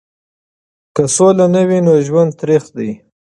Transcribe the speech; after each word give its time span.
که 0.95 1.03
سوله 1.15 1.45
نه 1.53 1.61
وي 1.67 1.79
نو 1.85 1.93
ژوند 2.07 2.31
تریخ 2.39 2.63
دی. 2.75 2.91